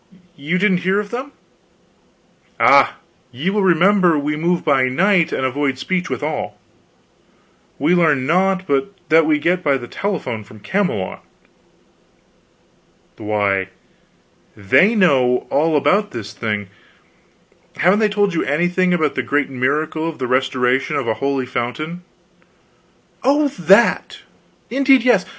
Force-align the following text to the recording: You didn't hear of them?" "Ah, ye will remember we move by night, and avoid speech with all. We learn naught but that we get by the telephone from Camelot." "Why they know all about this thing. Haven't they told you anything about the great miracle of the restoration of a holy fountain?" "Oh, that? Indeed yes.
You 0.35 0.57
didn't 0.57 0.79
hear 0.79 0.99
of 0.99 1.11
them?" 1.11 1.31
"Ah, 2.59 2.97
ye 3.31 3.51
will 3.51 3.61
remember 3.61 4.17
we 4.17 4.35
move 4.35 4.65
by 4.65 4.89
night, 4.89 5.31
and 5.31 5.45
avoid 5.45 5.77
speech 5.77 6.09
with 6.09 6.23
all. 6.23 6.57
We 7.77 7.93
learn 7.93 8.25
naught 8.25 8.63
but 8.65 8.91
that 9.09 9.27
we 9.27 9.37
get 9.37 9.61
by 9.61 9.77
the 9.77 9.87
telephone 9.87 10.43
from 10.43 10.59
Camelot." 10.59 11.23
"Why 13.17 13.69
they 14.57 14.95
know 14.95 15.45
all 15.51 15.77
about 15.77 16.09
this 16.09 16.33
thing. 16.33 16.69
Haven't 17.77 17.99
they 17.99 18.09
told 18.09 18.33
you 18.33 18.43
anything 18.43 18.95
about 18.95 19.13
the 19.13 19.21
great 19.21 19.51
miracle 19.51 20.09
of 20.09 20.17
the 20.17 20.25
restoration 20.25 20.95
of 20.95 21.07
a 21.07 21.13
holy 21.21 21.45
fountain?" 21.45 22.01
"Oh, 23.23 23.49
that? 23.49 24.21
Indeed 24.71 25.03
yes. 25.03 25.27